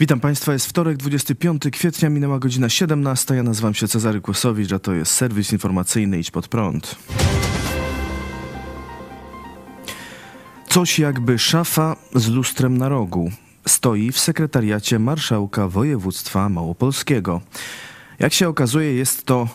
[0.00, 3.34] Witam Państwa, jest wtorek, 25 kwietnia, minęła godzina 17.
[3.34, 6.96] Ja nazywam się Cezary Kłosowicz, a to jest serwis informacyjny Idź Pod Prąd.
[10.68, 13.30] Coś jakby szafa z lustrem na rogu
[13.66, 17.40] stoi w sekretariacie marszałka województwa małopolskiego.
[18.18, 19.48] Jak się okazuje, jest to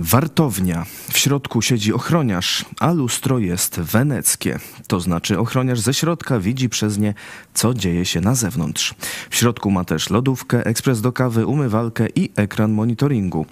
[0.00, 0.86] Wartownia.
[1.12, 4.58] W środku siedzi ochroniarz, a lustro jest weneckie.
[4.86, 7.14] To znaczy ochroniarz ze środka widzi przez nie,
[7.54, 8.94] co dzieje się na zewnątrz.
[9.30, 13.46] W środku ma też lodówkę, ekspres do kawy, umywalkę i ekran monitoringu.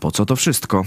[0.00, 0.84] Po co to wszystko?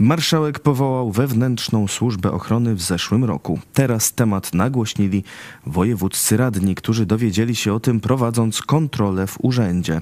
[0.00, 3.58] Marszałek powołał wewnętrzną służbę ochrony w zeszłym roku.
[3.72, 5.24] Teraz temat nagłośnili
[5.66, 10.00] wojewódzcy radni, którzy dowiedzieli się o tym prowadząc kontrolę w urzędzie.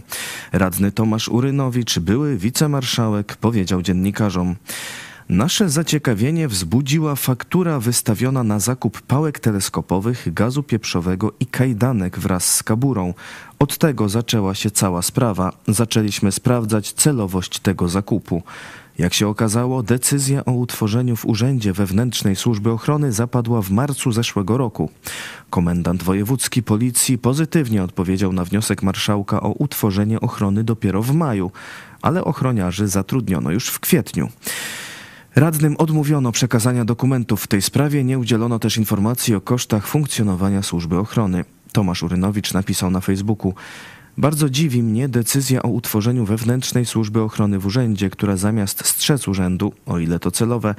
[0.52, 4.56] Radny Tomasz Urynowicz, były wicemarszałek, powiedział dziennikarzom.
[5.28, 12.62] Nasze zaciekawienie wzbudziła faktura wystawiona na zakup pałek teleskopowych, gazu pieprzowego i kajdanek wraz z
[12.62, 13.14] kaburą.
[13.58, 15.52] Od tego zaczęła się cała sprawa.
[15.68, 18.42] Zaczęliśmy sprawdzać celowość tego zakupu.
[18.98, 24.58] Jak się okazało, decyzja o utworzeniu w Urzędzie Wewnętrznej Służby Ochrony zapadła w marcu zeszłego
[24.58, 24.90] roku.
[25.50, 31.50] Komendant wojewódzki policji pozytywnie odpowiedział na wniosek marszałka o utworzenie ochrony dopiero w maju,
[32.02, 34.28] ale ochroniarzy zatrudniono już w kwietniu.
[35.34, 40.98] Radnym odmówiono przekazania dokumentów w tej sprawie, nie udzielono też informacji o kosztach funkcjonowania służby
[40.98, 41.44] ochrony.
[41.72, 43.54] Tomasz Urynowicz napisał na Facebooku:
[44.18, 49.72] bardzo dziwi mnie decyzja o utworzeniu wewnętrznej służby ochrony w urzędzie, która zamiast strzec urzędu,
[49.86, 50.74] o ile to celowe,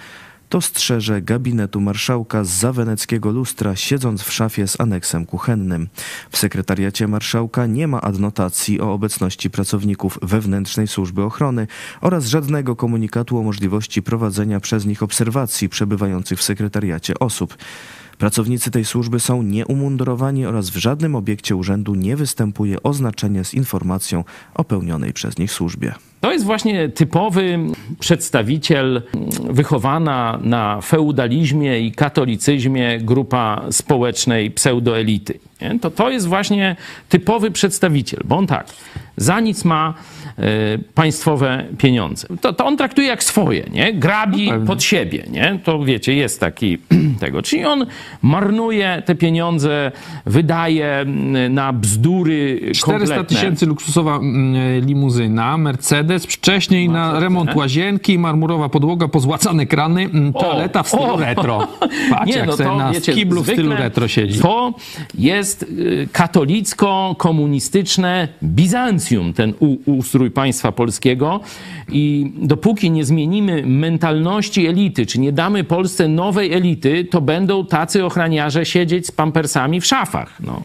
[0.49, 5.87] to strzeże gabinetu marszałka z zaweneckiego lustra, siedząc w szafie z aneksem kuchennym.
[6.31, 11.67] W sekretariacie marszałka nie ma adnotacji o obecności pracowników wewnętrznej służby ochrony
[12.01, 17.57] oraz żadnego komunikatu o możliwości prowadzenia przez nich obserwacji przebywających w sekretariacie osób.
[18.19, 24.23] Pracownicy tej służby są nieumundurowani oraz w żadnym obiekcie urzędu nie występuje oznaczenie z informacją
[24.55, 25.93] o pełnionej przez nich służbie.
[26.21, 27.59] To jest właśnie typowy
[27.99, 29.01] przedstawiciel
[29.49, 35.39] wychowana na feudalizmie i katolicyzmie grupa społecznej pseudoelity.
[35.61, 35.79] Nie?
[35.79, 36.75] To, to jest właśnie
[37.09, 38.67] typowy przedstawiciel, bo on tak,
[39.19, 39.93] za nic ma
[40.39, 40.43] y,
[40.93, 42.27] państwowe pieniądze.
[42.41, 43.93] To, to on traktuje jak swoje, nie?
[43.93, 45.59] Grabi no pod siebie, nie?
[45.63, 46.77] To wiecie, jest taki
[47.19, 47.41] tego.
[47.41, 47.85] Czyli on
[48.21, 49.91] marnuje te pieniądze,
[50.25, 51.05] wydaje
[51.49, 54.19] na bzdury 400 tysięcy luksusowa
[54.81, 60.09] limuzyna, Mercedes, wcześniej na remont łazienki, marmurowa podłoga, pozłacane krany,
[60.39, 61.67] toaleta w stylu o, retro.
[62.11, 64.39] Patrz, nie, jak no to, na wiecie, kiblu w stylu retro siedzi.
[64.39, 64.73] To
[65.17, 69.53] jest y, katolicko-komunistyczne Bizancjum, ten
[69.85, 71.39] ustrój państwa polskiego
[71.91, 78.05] i dopóki nie zmienimy mentalności elity, czy nie damy Polsce nowej elity, to będą tacy
[78.05, 80.37] ochraniarze siedzieć z pampersami w szafach.
[80.39, 80.61] No.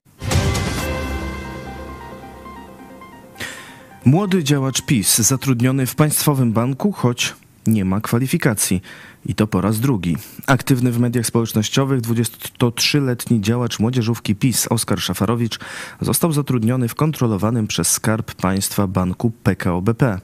[4.04, 7.34] Młody działacz PiS zatrudniony w Państwowym Banku, choć
[7.66, 8.82] nie ma kwalifikacji.
[9.26, 10.16] I to po raz drugi.
[10.46, 15.58] Aktywny w mediach społecznościowych 23-letni działacz młodzieżówki PiS Oskar Szafarowicz
[16.00, 20.20] został zatrudniony w kontrolowanym przez Skarb Państwa banku PKO BP.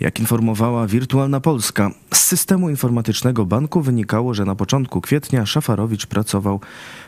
[0.00, 6.60] Jak informowała Wirtualna Polska, z systemu informatycznego banku wynikało, że na początku kwietnia Szafarowicz pracował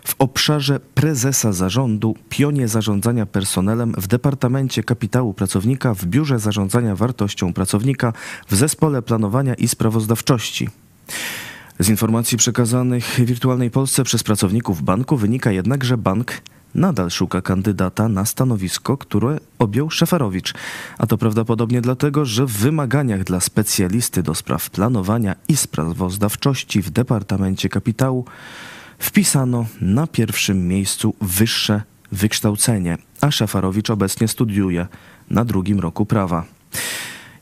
[0.04, 7.52] w obszarze prezesa zarządu, pionie zarządzania personelem w Departamencie Kapitału Pracownika, w Biurze Zarządzania Wartością
[7.52, 8.12] Pracownika,
[8.48, 10.68] w Zespole Planowania i Sprawozdawczości.
[11.78, 16.42] Z informacji przekazanych Wirtualnej Polsce przez pracowników banku wynika jednak, że bank
[16.74, 20.54] nadal szuka kandydata na stanowisko, które objął Szeferowicz.
[20.98, 26.90] A to prawdopodobnie dlatego, że w wymaganiach dla specjalisty do spraw planowania i sprawozdawczości w
[26.90, 28.24] Departamencie Kapitału
[28.98, 34.86] wpisano na pierwszym miejscu wyższe wykształcenie, a Szeferowicz obecnie studiuje
[35.30, 36.59] na drugim roku prawa.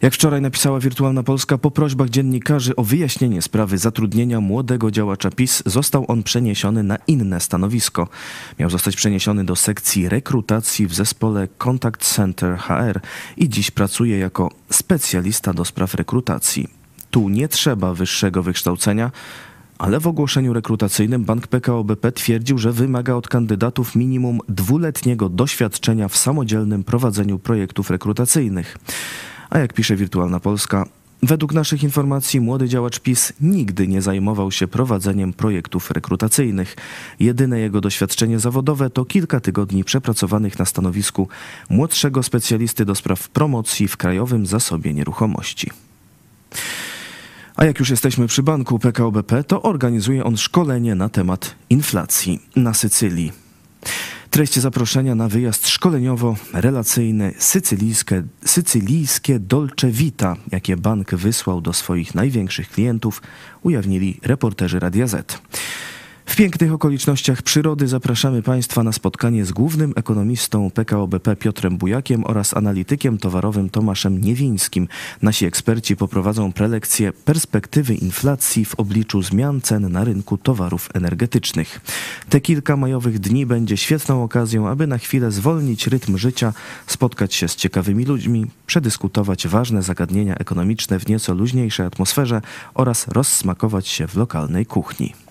[0.03, 5.63] Jak wczoraj napisała Wirtualna Polska, po prośbach dziennikarzy o wyjaśnienie sprawy zatrudnienia młodego działacza PiS
[5.67, 8.09] został on przeniesiony na inne stanowisko.
[8.59, 13.01] Miał zostać przeniesiony do sekcji rekrutacji w zespole Contact Center HR
[13.37, 16.69] i dziś pracuje jako specjalista do spraw rekrutacji.
[17.11, 19.11] Tu nie trzeba wyższego wykształcenia,
[19.79, 26.09] ale w ogłoszeniu rekrutacyjnym Bank PKO BP twierdził, że wymaga od kandydatów minimum dwuletniego doświadczenia
[26.09, 28.77] w samodzielnym prowadzeniu projektów rekrutacyjnych.
[29.51, 30.87] A jak pisze Wirtualna Polska,
[31.23, 36.77] Według naszych informacji młody działacz PiS nigdy nie zajmował się prowadzeniem projektów rekrutacyjnych.
[37.21, 41.29] Jedyne jego doświadczenie zawodowe to kilka tygodni przepracowanych na stanowisku
[41.71, 45.71] młodszego specjalisty do spraw promocji w Krajowym Zasobie Nieruchomości.
[47.57, 52.43] A jak już jesteśmy przy banku PKO BP, to organizuje on szkolenie na temat inflacji
[52.57, 53.33] na Sycylii.
[54.39, 62.71] Treść zaproszenia na wyjazd szkoleniowo-relacyjny sycylijskie, sycylijskie Dolce Vita, jakie bank wysłał do swoich największych
[62.71, 63.23] klientów,
[63.63, 65.43] ujawnili reporterzy Radia Z.
[66.29, 72.25] W pięknych okolicznościach przyrody zapraszamy Państwa na spotkanie z głównym ekonomistą PKO BP Piotrem Bujakiem
[72.25, 74.89] oraz analitykiem towarowym Tomaszem Niewińskim.
[75.23, 81.81] Nasi eksperci poprowadzą prelekcję perspektywy inflacji w obliczu zmian cen na rynku towarów energetycznych.
[82.29, 86.53] Te kilka majowych dni będzie świetną okazją, aby na chwilę zwolnić rytm życia,
[86.87, 92.43] spotkać się z ciekawymi ludźmi, przedyskutować ważne zagadnienia ekonomiczne w nieco luźniejszej atmosferze
[92.75, 95.28] oraz rozsmakować się w lokalnej kuchni.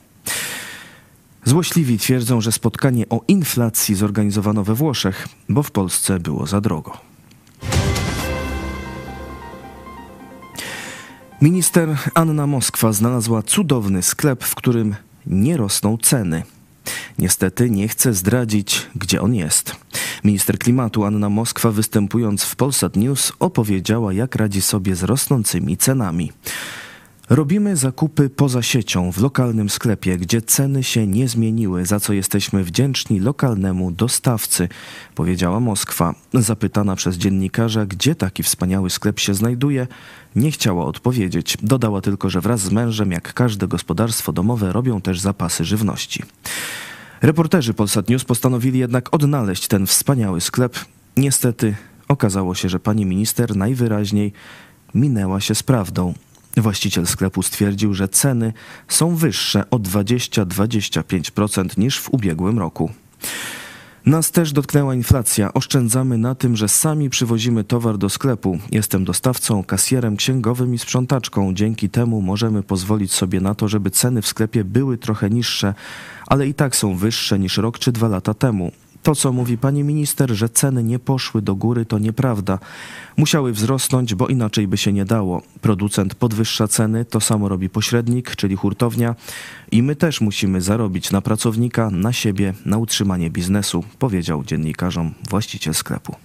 [1.48, 6.98] Złośliwi twierdzą, że spotkanie o inflacji zorganizowano we Włoszech, bo w Polsce było za drogo.
[11.42, 14.96] Minister Anna Moskwa znalazła cudowny sklep, w którym
[15.26, 16.44] nie rosną ceny.
[17.20, 19.76] Niestety nie chce zdradzić, gdzie on jest.
[20.24, 26.32] Minister klimatu Anna Moskwa, występując w Polsat News, opowiedziała, jak radzi sobie z rosnącymi cenami.
[27.30, 32.64] Robimy zakupy poza siecią, w lokalnym sklepie, gdzie ceny się nie zmieniły, za co jesteśmy
[32.64, 34.70] wdzięczni lokalnemu dostawcy,
[35.16, 36.16] powiedziała Moskwa.
[36.34, 39.88] Zapytana przez dziennikarza, gdzie taki wspaniały sklep się znajduje,
[40.36, 41.58] nie chciała odpowiedzieć.
[41.64, 46.24] Dodała tylko, że wraz z mężem, jak każde gospodarstwo domowe, robią też zapasy żywności.
[47.22, 50.76] Reporterzy Polsat News postanowili jednak odnaleźć ten wspaniały sklep.
[51.18, 51.76] Niestety
[52.08, 54.34] okazało się, że pani minister najwyraźniej
[54.96, 56.14] minęła się z prawdą.
[56.58, 58.54] Właściciel sklepu stwierdził, że ceny
[58.88, 62.92] są wyższe o 20-25% niż w ubiegłym roku.
[64.08, 65.54] Nas też dotknęła inflacja.
[65.54, 68.60] Oszczędzamy na tym, że sami przywozimy towar do sklepu.
[68.72, 71.54] Jestem dostawcą, kasjerem, księgowym i sprzątaczką.
[71.54, 75.74] Dzięki temu możemy pozwolić sobie na to, żeby ceny w sklepie były trochę niższe,
[76.28, 78.72] ale i tak są wyższe niż rok czy dwa lata temu.
[79.08, 82.60] To, co mówi pani minister, że ceny nie poszły do góry, to nieprawda.
[83.18, 85.42] Musiały wzrosnąć, bo inaczej by się nie dało.
[85.62, 89.16] Producent podwyższa ceny, to samo robi pośrednik, czyli hurtownia,
[89.72, 95.74] i my też musimy zarobić na pracownika, na siebie, na utrzymanie biznesu, powiedział dziennikarzom właściciel
[95.74, 96.16] sklepu.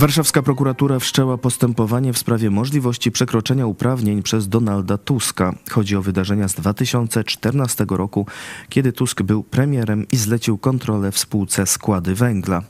[0.00, 5.54] Warszawska prokuratura wszczęła postępowanie w sprawie możliwości przekroczenia uprawnień przez Donalda Tuska.
[5.70, 8.26] Chodzi o wydarzenia z 2014 roku,
[8.68, 12.62] kiedy Tusk był premierem i zlecił kontrolę w spółce Składy Węgla.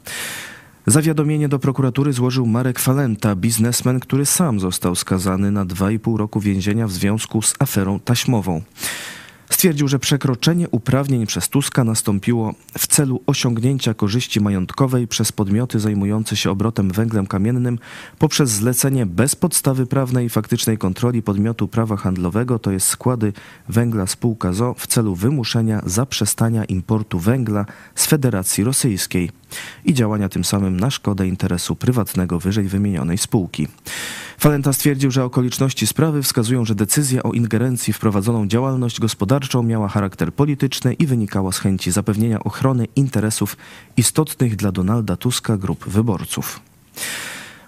[0.87, 6.87] Zawiadomienie do prokuratury złożył Marek Falenta, biznesmen, który sam został skazany na 2,5 roku więzienia
[6.87, 8.63] w związku z aferą taśmową.
[9.61, 16.37] Stwierdził, że przekroczenie uprawnień przez Tuska nastąpiło w celu osiągnięcia korzyści majątkowej przez podmioty zajmujące
[16.37, 17.79] się obrotem węglem kamiennym
[18.19, 23.33] poprzez zlecenie bez podstawy prawnej i faktycznej kontroli podmiotu prawa handlowego, to jest składy
[23.69, 29.40] węgla spółka ZO w celu wymuszenia zaprzestania importu węgla z Federacji Rosyjskiej
[29.85, 33.69] i działania tym samym na szkodę interesu prywatnego wyżej wymienionej spółki.
[34.39, 39.89] Falenta stwierdził, że okoliczności sprawy wskazują, że decyzja o ingerencji w prowadzoną działalność gospodarczą miała
[39.89, 43.57] charakter polityczny i wynikała z chęci zapewnienia ochrony interesów
[43.97, 46.61] istotnych dla Donalda Tuska grup wyborców.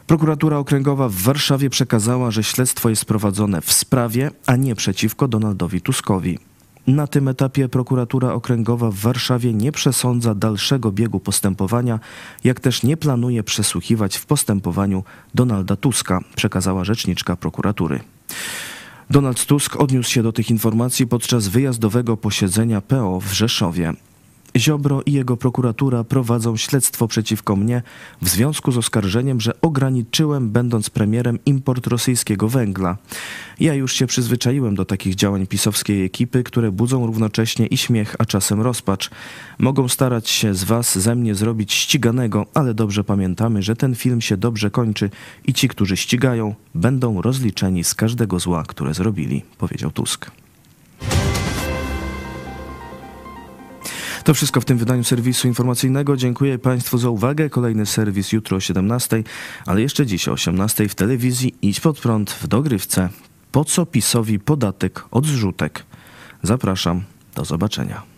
[0.07, 5.81] Prokuratura Okręgowa w Warszawie przekazała, że śledztwo jest prowadzone w sprawie, a nie przeciwko Donaldowi
[5.81, 6.39] Tuskowi.
[6.87, 12.01] Na tym etapie prokuratura okręgowa w Warszawie nie przesądza dalszego biegu postępowania,
[12.45, 18.01] jak też nie planuje przesłuchiwać w postępowaniu Donalda Tuska, przekazała rzeczniczka prokuratury.
[19.11, 23.93] Donald Tusk odniósł się do tych informacji podczas wyjazdowego posiedzenia PO w Rzeszowie.
[24.57, 27.83] Ziobro i jego prokuratura prowadzą śledztwo przeciwko mnie
[28.23, 32.97] w związku z oskarżeniem, że ograniczyłem, będąc premierem, import rosyjskiego węgla.
[33.61, 38.25] Ja już się przyzwyczaiłem do takich działań pisowskiej ekipy, które budzą równocześnie i śmiech, a
[38.25, 39.11] czasem rozpacz.
[39.59, 44.21] Mogą starać się z was ze mnie zrobić ściganego, ale dobrze pamiętamy, że ten film
[44.21, 45.11] się dobrze kończy
[45.47, 50.42] i ci, którzy ścigają, będą rozliczeni z każdego zła, które zrobili, powiedział Tusk.
[54.25, 56.17] To wszystko w tym wydaniu serwisu informacyjnego.
[56.17, 57.51] Dziękuję Państwu za uwagę.
[57.51, 59.23] Kolejny serwis jutro o 17,
[59.67, 63.09] ale jeszcze dziś o 18 w telewizji Idź pod prąd w dogrywce.
[63.53, 65.85] Po co PiSowi podatek od zrzutek?
[66.43, 67.03] Zapraszam.
[67.35, 68.12] Do zobaczenia.